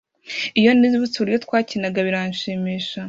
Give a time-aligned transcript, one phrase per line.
[0.59, 2.95] Iyo nibutse uburyo twakinanaga birashimisha